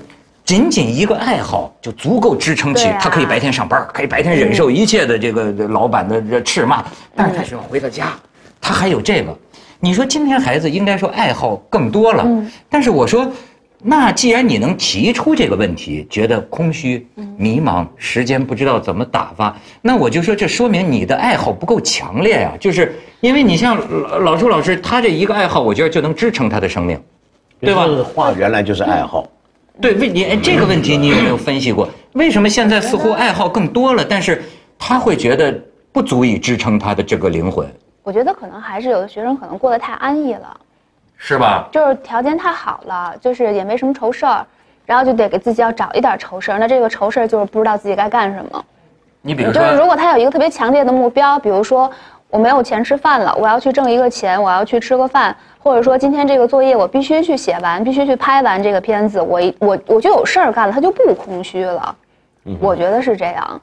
[0.46, 8.14] 仅仅一个爱好就足够支撑起啊他可以白天上班，可以白天忍受一切的这个老板的这斥骂，但是他只要回到家，
[8.62, 9.36] 他还有这个。
[9.80, 12.28] 你说今天孩子应该说爱好更多了，
[12.70, 13.28] 但是我说，
[13.88, 27.00] 那既然你能提出这个问题，觉得空虚、迷茫，时间不知道怎么打发，那我就说这说明你的爱好不够强烈呀、就是因为你像老老朱老师，他这一个爱好，我觉得就能支撑他的生命，
[27.60, 27.86] 对吧？
[27.86, 29.30] 就是画原来就是爱好，
[29.80, 31.88] 对，为你哎这个问题你有没有分析过？
[32.14, 34.42] 为什么现在似乎爱好更多了，但是
[34.80, 35.54] 他会觉得
[35.92, 37.68] 不足以支撑他的这个灵魂，
[38.02, 40.60] 我觉得可能还是有的学生可能过得太安逸了，
[41.18, 41.68] 是吧？
[41.72, 44.46] 就是条件太好了，就是也没什么愁事儿，
[44.86, 46.60] 然后就得给自己要找一点愁事儿。
[46.60, 48.66] 那这个愁事儿就是不知道自己该干什么。
[49.22, 51.90] 你比如就是如，果他有一个特别强烈的目标，比如说
[52.30, 61.96] 我没有钱吃饭了，我要去挣一个钱，我要去吃个饭，或者说今天这个作业我必须去写完，必须去拍完这个片子，我一我我就有事儿干了，他就不空虚了。
[62.60, 63.62] 我觉得是这样，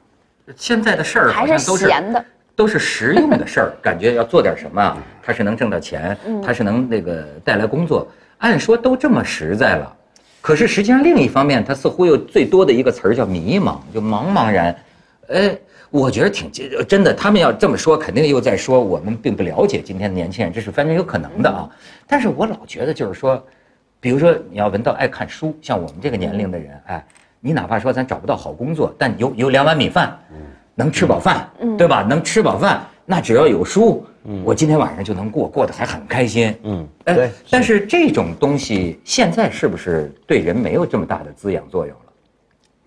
[0.57, 2.25] 现在的事儿还是都是闲的。
[2.55, 8.07] 都是实用的事儿， 感觉要做点什么啊，它是能挣到钱，它是能那个带来工作。
[8.39, 9.95] 按说都这么实在了，
[10.41, 14.75] 可是实际上另一方面，它似乎又最多的一个词儿叫迷茫，就茫茫然。
[15.29, 15.57] 哎，
[15.89, 16.51] 我觉得挺
[16.85, 21.69] 真的，他们要这么说，肯定又在说我们并不了解今天的年轻人，这是完全有可能的啊。
[22.05, 23.41] 但是我老觉得就是说，
[24.01, 27.05] 比如说你要闻到爱看书，像我们这个年龄的人，哎，
[27.39, 30.19] 你哪怕说咱找不到好工作，但有有两碗米饭。
[30.75, 32.01] 能吃饱饭，对吧？
[32.03, 34.05] 能吃饱饭，那只要有书，
[34.43, 36.55] 我今天晚上就能过，过得还很开心。
[36.63, 42.13] 嗯，对哎，但是这种东西现在是不是对人没有这么大的滋养作用了？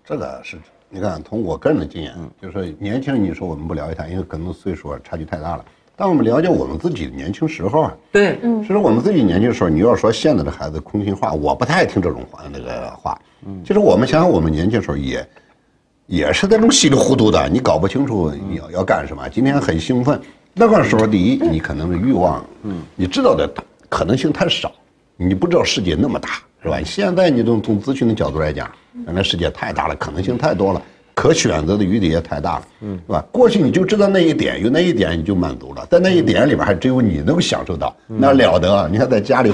[0.03, 0.57] 这个是，
[0.89, 5.65] 你看，从我个人的经验，就是说年轻人，你说我们不了解他，因为可能岁数啊差距太大了。
[5.99, 13.19] 但我们了解我们自己的年轻时候啊，对，其实我们自己年轻时候，你要说现在的孩子空心化，我不太爱听这种话那个话。
[13.65, 15.27] 其实我们想想，我们年轻时候也
[16.07, 19.27] 也是那种稀里糊涂的，你搞不清楚你要要干什么。
[19.29, 20.19] 今天很兴奋，
[20.53, 23.49] 那个时候第一，你可能是欲望，嗯，你知道的
[23.89, 24.71] 可能性太少，
[25.17, 26.29] 你不知道世界那么大，
[26.63, 26.79] 是吧？
[26.83, 28.69] 现在你从从咨询的角度来讲，
[29.05, 30.81] 原来世界太大了，可能性太多了。
[31.13, 33.25] 可选择的余地也太大了，嗯，是吧？
[33.31, 38.87] 过去你就知道那一点，有那一点你就满足了，在那一点里边还只有你能享受到，那了得啊！
[38.89, 39.51] 你看在家里，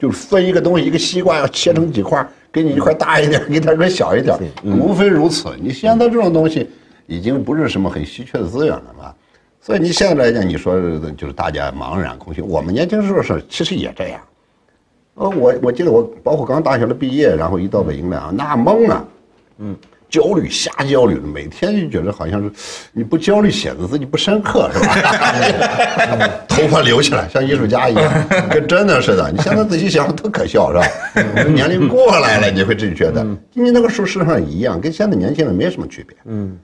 [0.00, 5.50] 就是分一个东西，一个西瓜要切成几块，给你一块大一点，给他一块小一点，无非如此。
[5.60, 6.68] 你现在这种东西
[7.06, 9.14] 已经不是什么很稀缺的资源了嘛？
[9.60, 10.74] 所以你现在来讲，你说
[11.12, 12.40] 就是大家茫然空虚。
[12.40, 14.20] 我们年轻时候是其实也这样，
[15.14, 19.04] 呃，我我记得我包括刚大学的毕业，然后一到北京来啊，那懵啊，
[19.58, 19.76] 嗯。
[20.10, 22.50] 焦虑，瞎焦虑，每天就觉得好像是
[22.92, 26.30] 你不焦虑显得自己不深刻，是吧？
[26.48, 28.12] 头发留起来像艺术家一样，
[28.50, 29.30] 跟真的似的。
[29.30, 31.42] 你现在仔细想，特可笑，是吧？
[31.48, 36.16] 年龄过来了，你会真觉得，你那个时候事实上一样，跟现在年轻人没什么区别。
[36.24, 36.58] 嗯，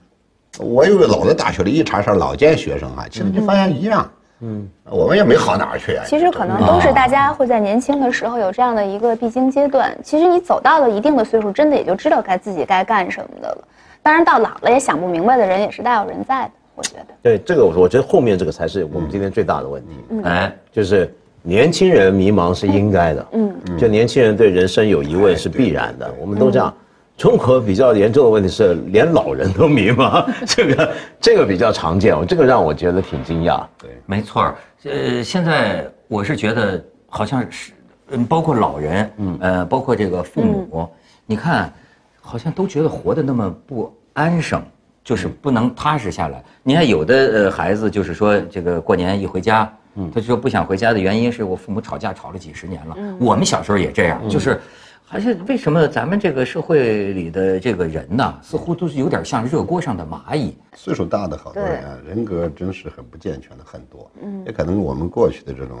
[0.59, 4.09] 我有个老的大学里一查查老见学生啊，其实你发现一样。
[4.41, 6.03] 嗯，我们也没好哪儿去啊。
[6.05, 9.97] 其实可能都是大家会在年轻的时候有这样的一个必经阶段。
[10.03, 13.67] 其实你走到了一定的岁数，真的也就知道该自己该干什么的了。
[14.03, 16.51] 当然，到老了也想不明白的人也是大有人在的。
[16.75, 17.05] 我觉得。
[17.21, 20.21] 对这个，我我觉得后面这个才是我们今天最大的问题。
[20.23, 23.27] 哎，就是年轻人迷茫是应该的。
[23.31, 26.13] 嗯，就年轻人对人生有疑问是必然的。
[26.19, 26.73] 我们都这样。
[27.17, 33.65] 中国比较严重的问题是，连老人都迷茫， 这个这个比较常见，这个让我觉得挺惊讶。
[33.81, 34.53] 对，没错
[34.83, 37.71] 呃，现在我是觉得好像是，
[38.11, 40.87] 嗯，包括老人，嗯，呃，包括这个父母，
[41.25, 41.73] 你看，
[42.21, 44.61] 好像都觉得活得那么不安生，
[45.03, 46.43] 就是不能踏实下来。
[46.61, 49.67] 你看有的呃孩子就是说，这个过年一回家，
[50.13, 52.95] 他就说不想回家的原因是我父母吵架吵了几十年了。
[53.19, 54.61] 我们小时候也这样，就是。
[55.09, 60.53] 还是为什么咱们这个社会里的这个人呢，似乎都是有点像热锅上的蚂蚁。
[60.75, 64.11] 岁数大的好多人啊，人格真是很不健全的很多。
[64.21, 65.77] 嗯，也可能我们过去的这种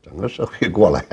[0.00, 1.04] 整个社会过来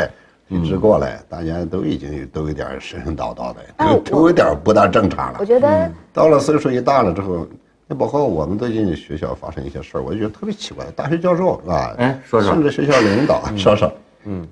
[0.47, 5.39] 一直过来，大家都已经都有点神神叨叨的，都都有点不大正常了。
[5.39, 7.47] 我觉得到了岁数一大了之后，
[7.87, 10.85] 那包括我们最近学校发生一些事儿，我就觉得特别奇怪。
[10.95, 11.95] 大学教授是吧？
[11.97, 12.51] 哎，说说。
[12.51, 13.91] 甚至学校领导说说，
[14.25, 14.47] 嗯，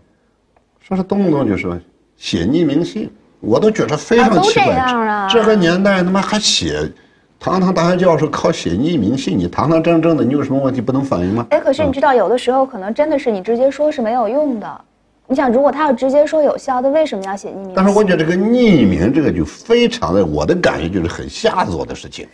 [0.79, 1.79] 说是动不动就说。
[2.23, 5.27] 写匿名信，我都觉得非常奇怪。
[5.29, 6.89] 这个年代他妈还写，
[7.37, 11.45] 堂堂大学教授靠写匿名信，你堂堂正正的，你有什么问题不能反映吗？
[11.49, 14.81] 哎，可是你知道，有的时候可能真的是你直接说是没有用的。
[15.27, 17.73] 你想，如果他要直接说有效，他为什么要写匿名？
[17.75, 22.25] 但是我觉得这个匿名这个就非常的，我的感觉就是很下作的事情，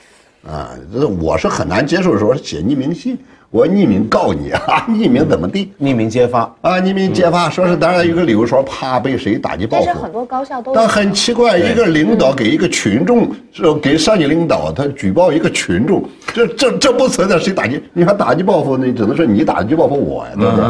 [0.47, 3.17] 啊，这我是很难接受说写匿名信。
[3.51, 4.85] 我匿名告你啊！
[4.89, 5.73] 匿名怎么地？
[5.81, 6.75] 匿名揭发啊！
[6.79, 9.85] 匿名揭发，说是当然有个理由说怕被谁打击报复。
[9.87, 10.73] 但是很多高校都。
[10.73, 17.81] 但很奇怪，一个领导给一个群众说给上级领导他举报一个群众，这这这不存在谁打击？
[17.91, 18.77] 你还打击报复？
[18.77, 20.65] 那只能说你打击报复我呀，对不对？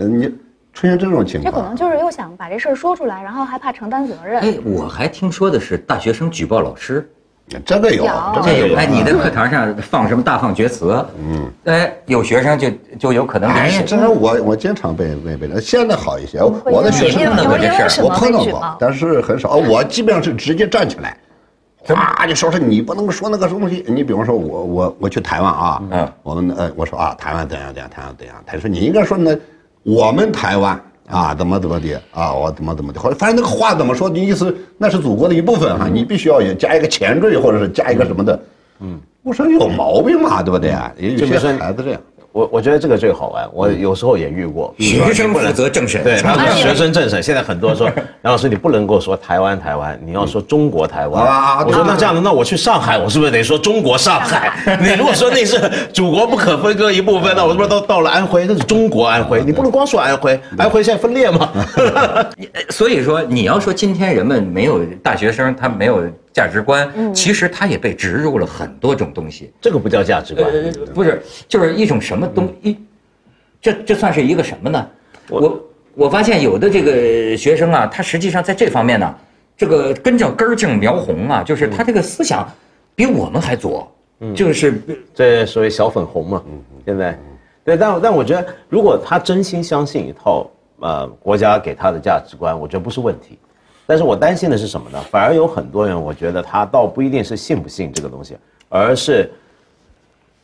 [0.00, 0.24] 嗯，你
[0.74, 4.40] 出现这种情况，这可能就是又想把这事儿说出来，然后还怕承担责任。
[4.42, 7.10] 哎，我还听说的是大学生举报老师。
[7.64, 8.76] 这个有，这个有。
[8.76, 11.04] 哎，你的课堂上放什么大放厥词？
[11.18, 13.50] 嗯，哎，有学生就就有可能。
[13.50, 19.54] 哎，这是我我经常被被被现在好一些，我的学生碰到过这事儿，我碰到过，但是很少。
[19.54, 21.16] 我基本上是直接站起来，
[21.94, 23.84] 啊，就说说你不能说那个东西。
[23.88, 28.36] 你比方说，我我我去台湾啊，嗯，我们呃，我说啊，台湾怎样怎样，台湾怎样。
[28.46, 29.36] 他说你应该说那
[29.82, 30.78] 我们台湾。
[31.10, 32.32] 啊，怎么怎么的啊？
[32.32, 33.00] 我怎么怎么的？
[33.00, 34.08] 或者反正那个话怎么说？
[34.08, 38.38] 你意思那是祖国的一部分哈，你必须要也加一个前缀，或者是加一个什么的。
[38.80, 40.92] 嗯，我说有毛病嘛，对不对啊？
[40.98, 42.00] 有些孩子这样。
[42.30, 44.72] 我我觉得这个最好玩，我有时候也遇过。
[44.78, 47.86] 学生负责政审，对，他说学生政审，现在很多说，
[48.22, 51.26] 梁老师你不能够说台湾台湾，你要说中国台湾。
[51.26, 54.52] 啊我说那这样的，那我去上海，我是不是得说中国上海？
[54.80, 55.58] 你如果说那是
[55.92, 59.42] 祖国不可分割一部分，那我是不是到到了安徽，那是中国安徽？
[59.42, 61.48] 你不能光说安徽，安徽现在分裂吗？
[62.70, 69.52] 所以说，你要说今天人们没有大学生，他没有价值观，其实它也被植入了很多种东西。
[69.60, 70.46] 这个不叫价值观。
[70.50, 72.76] 呃，不是，就是一种什么东一，
[73.60, 74.88] 这这算是一个什么呢？
[75.28, 75.60] 我
[75.94, 79.14] 我发现有的这个学生啊，他实际上在这方面呢，
[79.56, 82.48] 这个跟着根儿正苗红啊，就是他这个思想
[82.94, 83.90] 比我们还左，
[84.34, 84.80] 就是
[85.12, 86.42] 这所谓小粉红嘛，
[86.86, 87.18] 现在，
[87.64, 90.48] 对，但但我觉得，如果他真心相信一套
[90.80, 93.38] 呃国家给他的价值观，我觉得不是问题。
[93.88, 95.00] 但是我担心的是什么呢？
[95.10, 98.36] 反而有很多人，我觉得他倒不一定是信不信这个东西，
[98.68, 99.32] 而是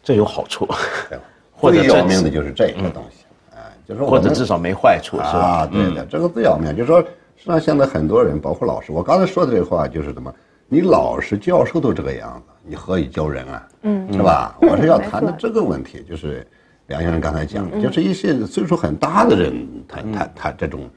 [0.03, 0.67] 这有好处，
[1.53, 5.29] 或者最要命的就是这个东西，哎，就是我或者们至少没坏处，是吧？
[5.29, 10.35] 啊，对的，这个最要命，就是说，实际上现在很多人，包括老师，我刚才说的这个话就是什么？
[10.67, 13.69] 你老师、教授都这个样子，你何以教人啊？
[13.83, 14.57] 嗯，是吧？
[14.63, 16.47] 我是要谈的这个问题，就是
[16.87, 20.89] 梁先生刚才讲的，就是一些岁数很大的人，他他他这种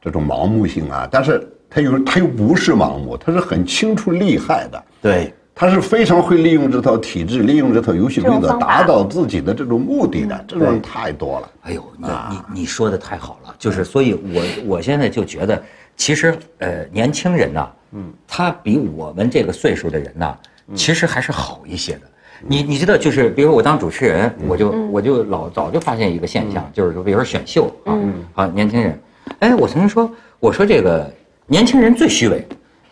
[0.00, 4.80] 这种盲目性啊，但是他又他又不是盲目，他是很清楚利害的。
[5.02, 11.50] 对，他是非常会利用这套体制，利用这套游戏规则，达到自己的这种目的的，这种人太多了。
[11.62, 14.42] 哎呦，你你你说的太好了，就是所以我
[14.76, 15.60] 我现在就觉得，
[15.96, 20.32] 其实呃年轻人呐，嗯，他比我们这个岁数的人呐，
[20.76, 22.02] 其实还是好一些的。
[22.46, 27.98] 你你知道，就是比如说我当主持人，我就我就老早就发现一个现象，就是说，比如说选秀啊，
[28.34, 29.00] 啊年轻人，
[29.40, 30.08] 哎，我曾经说，
[30.38, 31.12] 我说这个
[31.46, 32.46] 年轻人最虚伪，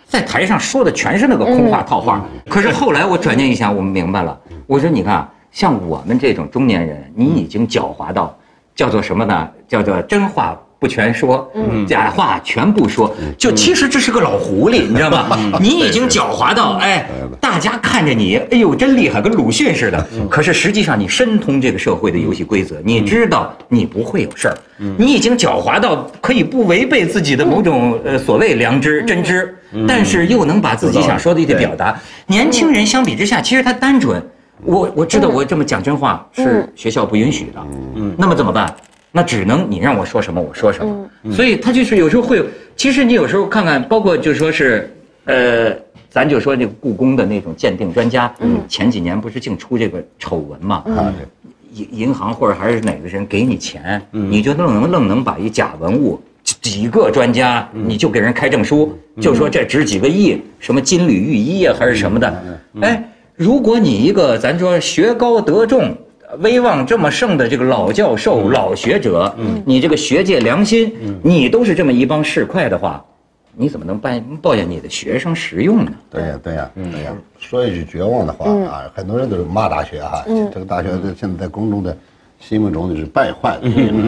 [0.06, 8.36] 在台上说的全是那个空话套话，可是后来我转念一想，我们明白了，我说你看啊，像我们这种中年人，你已经狡猾到
[8.74, 9.48] 叫做什么呢？
[9.66, 11.48] 叫做真话不全说，
[11.86, 15.38] 假话全不说，就其实这是个老狐狸，你知道吗？
[15.62, 17.06] 你已经狡猾到，哎，
[17.40, 20.06] 大家看着你，哎呦真厉害，跟鲁迅似的。
[20.28, 24.58] 可是实际上你深通这个社会的游戏规则，你知道你不会有事儿，
[24.98, 31.96] 你已经狡猾到可以不违背自己的某种呃所谓良知真知，但是又能把自己想说的一些表达。
[32.26, 34.20] 年轻人相比之下，其实他单纯。
[34.64, 37.60] 我我知道我这么讲真话是学校不允许的，
[37.96, 38.72] 嗯，那么怎么办？
[39.14, 40.84] 那只能你让我说什么我说什
[41.22, 44.90] 么，所以他就是有时候会有，其实你有时候看看，包括就说是，
[45.26, 45.76] 呃，
[46.08, 51.12] 咱就说那个故宫的那种鉴定专家，嗯，前几年不是净出这个丑闻嘛，啊，
[51.74, 62.44] 银银行或者还是哪个人给你钱，你就愣能愣能把一假文物几几个专家，你就给人开证书，就说这值几个亿，什么金缕玉衣啊还是什么的，
[62.80, 65.94] 哎，如果你一个咱说学高德重。
[66.38, 69.34] 威望这么盛的这个老教授、老学者，
[69.66, 70.92] 你这个学界良心，
[71.22, 73.04] 你都是这么一帮市侩的话，
[73.54, 75.92] 你怎么能抱抱怨你的学生实用呢？
[76.10, 77.12] 对呀，对呀，对呀。
[77.38, 81.96] 说一句绝望的话啊，很多人都是骂大学哈，这个大学在现在在公众的
[82.40, 83.58] 心目中就是败坏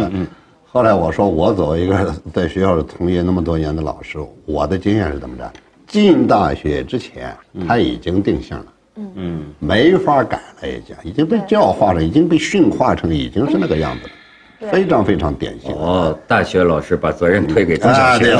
[0.64, 5.52] 后来我说，我作为一个在学校从业那么多年的老师，我的经验是怎么着？
[5.86, 7.36] 进大学之前
[7.68, 8.64] 他已经定性了。
[8.96, 15.74] 嗯，没法改了，已经已经被教化了，已经被驯化成已经是那个样子了，非常非常典型。
[15.74, 18.36] 哦，大学老师把责任推给中小啊，学对，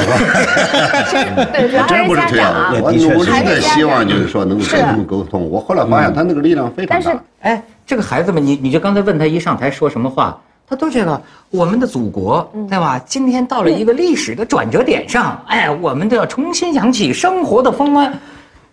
[1.53, 2.75] 对，主要还真不是推啊啊，。
[2.83, 5.51] 我努力的希望就是说能够跟他们沟通。
[5.51, 7.21] 我后来发现他那个力量非常大但是。
[7.40, 12.99] 哎，这个孩子们，你你就刚才问他一上台说什么话，他都觉得我们的祖国，对吧？
[13.05, 18.19] 今天到了一个历史的转折点上，哎，我们都要重新想起生活的风安。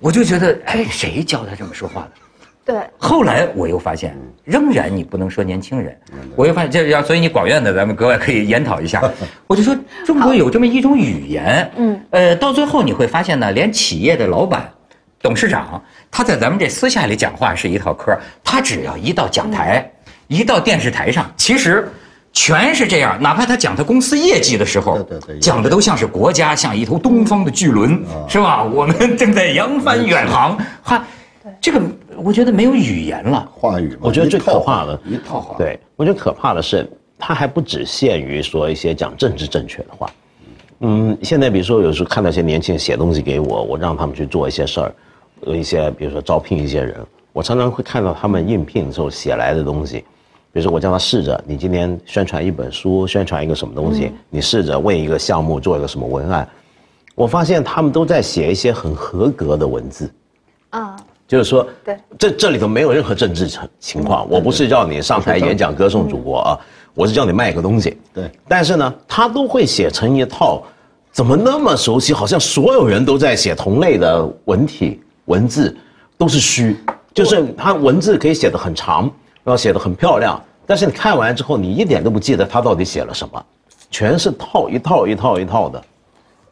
[0.02, 2.10] 我就觉得，哎，谁教他这么说话的？
[2.64, 5.98] 对，后来我又发现，仍然你不能说年轻人，
[6.36, 9.02] 我又发现这要，所以你广院的咱们格外可以研讨一下。
[9.48, 14.70] 我就说中国有这么一种语言，嗯，呃，到最后你会发现呢，连企业的老板、
[15.22, 19.88] 董事长，他在咱们这私下里讲话是一套嗑，他只要一到讲台，
[20.28, 21.88] 一到电视台上，其实。
[22.34, 28.64] 全是这样，哪怕他讲他公司业绩的时候，对对对讲的都像是国家像一头东方的巨轮，是吧？
[28.64, 31.06] 我们正在扬帆远航，哈，
[31.60, 31.82] 这个
[32.16, 33.48] 我觉得没有语言了。
[33.54, 35.56] 话语嘛，我觉得最可怕的一套话。
[35.58, 36.90] 对，我觉得可怕的是，
[37.20, 40.10] 他还不只限于说一些讲政治正确的话。
[40.80, 44.92] 嗯，现在比如说有时候看到一些年轻人写东西给我，我让他们去做一些事儿，
[45.42, 46.96] 有一些比如说招聘一些人，
[47.34, 50.06] 我常常会看到他们应聘的时候写来的东西。
[50.54, 56.48] 比如说，我叫他试着，你今天宣传一本书，宣传一个什么东西，你试着为一个项目做一个什么文案。
[57.16, 60.12] 我发现他们都在写一些很合格的文字，
[60.72, 60.96] 啊，
[61.28, 66.60] 就是说，对，这这里头没有任何政治情情况，我不是叫你上台演讲歌颂祖国啊，
[66.94, 67.98] 我是叫你卖个东西。
[68.14, 70.64] 对，但是呢，他都会写成一套，
[71.12, 72.14] 怎么那么熟悉？
[72.14, 75.76] 好像所有人都在写同类的文体文字，
[76.18, 76.78] 都是虚，
[77.14, 79.12] 就是他文字可以写得很长，
[79.44, 83.44] 然后写得很漂亮，但是你看完之后，你一点都不记得他到底写了什么，
[83.90, 85.82] 全是套一套一套一套的。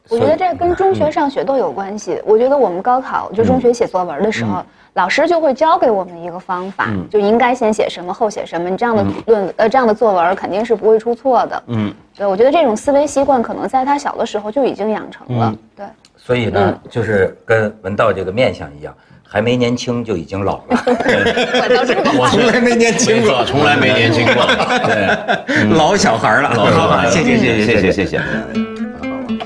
[0.09, 2.19] 我觉得这跟中学上学都有关系。
[2.25, 4.63] 我觉得我们高考就中学写作文的时候，
[4.93, 8.71] 老师就会教给我们一个方法，就应该先写什么后写什么。
[8.71, 11.63] 你这样的论呃这样的作文肯定是不会出错的。
[11.67, 15.55] 嗯，对，我觉得这种思维习惯可能在他小的时候就已经养成了。
[15.75, 15.85] 对，
[16.17, 18.91] 所以呢，就是跟文道这个面相一样，
[19.31, 20.83] 还没年轻就已经老了。
[22.17, 24.43] 我从来没年轻过，从来没年轻过。
[24.87, 26.51] 对，老小孩了。
[26.55, 28.19] 老小孩谢谢谢谢谢谢谢谢谢。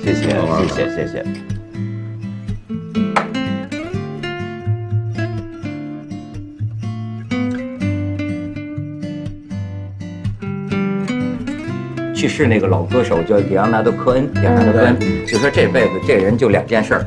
[0.01, 0.25] 谢谢谢
[0.73, 1.25] 谢谢谢。
[12.15, 17.05] 去世那个老歌手叫里昂纳多·科恩，里昂纳多·科恩就说这辈子这人就两件事儿。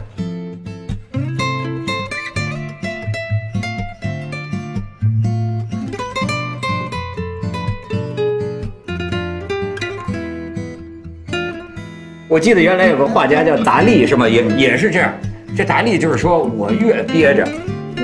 [12.36, 14.28] 我记得原来有个画家叫达利，是吗？
[14.28, 15.10] 也也是这样。
[15.56, 17.48] 这达利就是说我越憋着，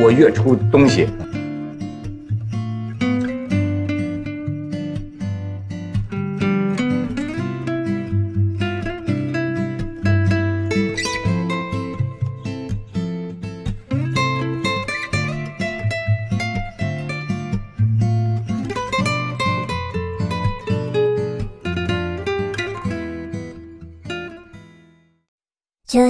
[0.02, 1.06] 我越出东西。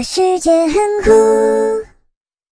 [0.03, 0.75] 世界很
[1.05, 1.62] 酷。